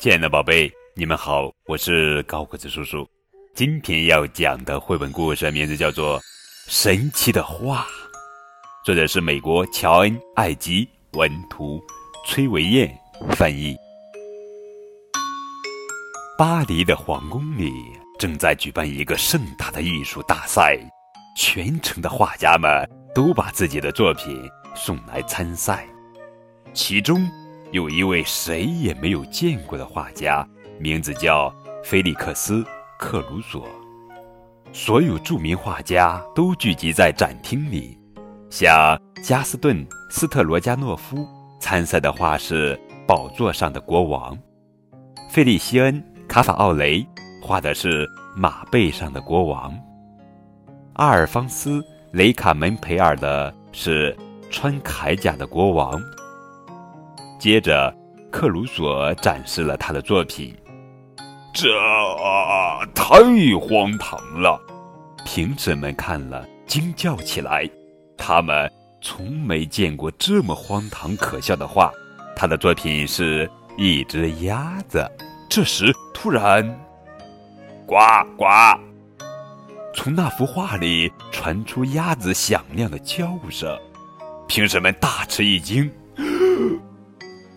[0.00, 3.06] 亲爱的宝贝，你们好，我是高个子叔叔。
[3.54, 6.18] 今天要讲的绘本故事名字叫做
[6.68, 7.82] 《神奇的画》，
[8.82, 11.78] 作者是美国乔恩·艾吉文图，
[12.26, 12.90] 崔维燕
[13.32, 13.76] 翻译。
[16.38, 17.70] 巴黎的皇宫里
[18.18, 20.78] 正在举办一个盛大的艺术大赛，
[21.36, 25.86] 全城的画家们都把自己的作品送来参赛，
[26.72, 27.30] 其中
[27.72, 30.46] 有一位谁也没有见过的画家，
[30.78, 32.64] 名字叫菲利克斯。
[32.98, 33.66] 克鲁索，
[34.74, 37.98] 所有著名画家都聚集在展厅里。
[38.50, 39.74] 像加斯顿·
[40.10, 41.26] 斯特罗加诺夫
[41.58, 44.36] 参赛的画是《宝座上的国王》，
[45.30, 45.94] 费利西恩·
[46.28, 47.02] 卡法奥雷
[47.42, 49.74] 画的是马背上的国王，
[50.96, 51.80] 阿尔方斯·
[52.12, 54.14] 雷卡门培尔的是
[54.50, 55.98] 穿铠甲的国王。
[57.40, 57.90] 接着，
[58.30, 60.54] 克鲁索展示了他的作品。
[61.54, 61.70] 这
[62.94, 63.16] 太
[63.58, 64.60] 荒唐了！
[65.24, 67.66] 评审们看了惊叫起来。
[68.18, 71.90] 他们从没见过这么荒唐可笑的画。
[72.36, 75.02] 他的作品是一只鸭子。
[75.48, 76.62] 这时，突然，
[77.86, 77.96] 呱
[78.36, 78.44] 呱！
[79.94, 83.74] 从那幅画里传出鸭子响亮的叫声。
[84.46, 85.90] 评审们大吃一惊。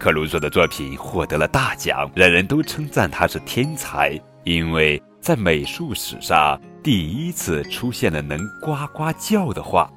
[0.03, 9.89] 克鲁索的作品获得了大奖，人人都称赞他是天才，因为在美术史上第一次出现了能呱呱叫的画。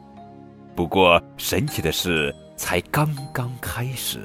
[0.77, 4.21] 不过，神奇的事才刚刚开始。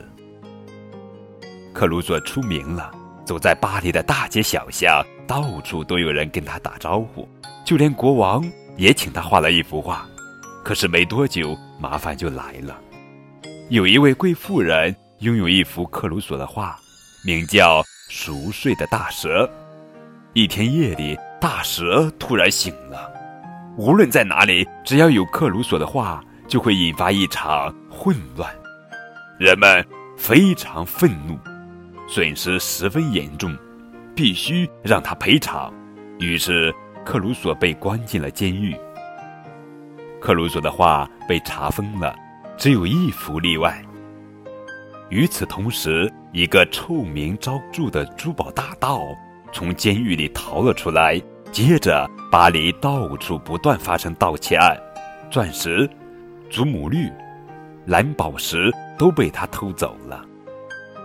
[1.73, 2.91] 克鲁索出名了，
[3.25, 7.27] 走在巴黎的大街小巷，到处都有人跟他打招呼，
[7.65, 10.07] 就连国王也请他画了一幅画。
[10.63, 12.79] 可是没多久，麻烦就来了，
[13.69, 14.95] 有一位贵妇人。
[15.21, 16.75] 拥有一幅克鲁索的画，
[17.23, 19.45] 名叫《熟睡的大蛇》。
[20.33, 23.07] 一天夜里，大蛇突然醒了。
[23.77, 28.51] 无论在哪里，只要有克鲁索的画，就会引发一场混乱。
[29.37, 29.85] 人们
[30.17, 31.37] 非常愤怒，
[32.07, 33.55] 损失十分严重，
[34.15, 35.71] 必须让他赔偿。
[36.17, 36.73] 于是，
[37.05, 38.75] 克鲁索被关进了监狱。
[40.19, 42.15] 克鲁索的画被查封了，
[42.57, 43.85] 只有一幅例外。
[45.11, 49.01] 与此同时，一个臭名昭著的珠宝大盗
[49.51, 51.21] 从监狱里逃了出来。
[51.51, 54.73] 接着，巴黎到处不断发生盗窃案，
[55.29, 55.87] 钻石、
[56.49, 57.11] 祖母绿、
[57.85, 60.23] 蓝宝石都被他偷走了。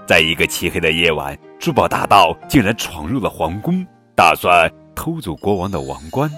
[0.06, 3.84] 在一个漆黑的夜晚，珠宝大盗竟然闯入了皇宫，
[4.15, 6.31] 打算偷走国王的王冠。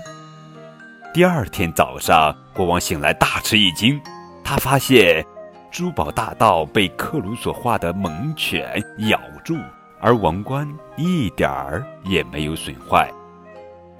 [1.12, 4.00] 第二天早上，国王醒来大吃一惊，
[4.42, 5.22] 他发现。
[5.70, 9.56] 珠宝大盗被克鲁索画的猛犬咬住，
[10.00, 13.08] 而王冠一点儿也没有损坏。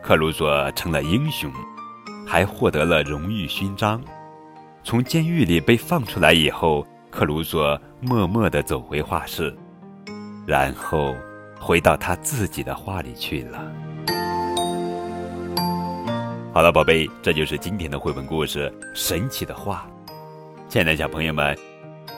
[0.02, 1.52] 克鲁索成了英雄，
[2.26, 4.02] 还获得了荣誉勋章。
[4.82, 9.54] 从监狱里被放出来以后，克鲁索默默地走回画室，
[10.46, 11.14] 然后
[11.60, 13.58] 回到他自己的画里去了。
[16.54, 19.86] 好了，宝贝，这就是今天的绘本故事《神奇的画》。
[20.68, 21.56] 亲爱的小朋友们，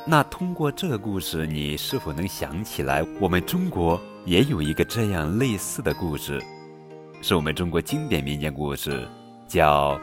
[0.04, 6.42] 那通过这个故事，你是否能想起来，我们中国也有一个这样类似的故事，
[7.22, 9.06] 是我们中国经典民间故事，
[9.46, 9.94] 叫《